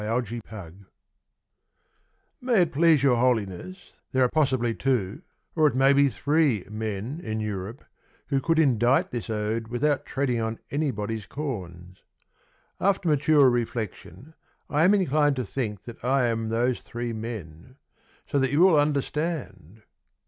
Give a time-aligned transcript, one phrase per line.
[0.01, 0.73] TO THE POPE
[2.41, 5.21] May it please your Holiness There are possibly two,
[5.55, 7.85] Or it may be three, Men In Europe
[8.29, 11.99] Who could indite this Ode Without treading on anybody's corns.
[12.79, 14.33] After mature reflection,
[14.71, 17.75] I am inclined to think that I am those three men
[18.25, 19.83] So that you will understand.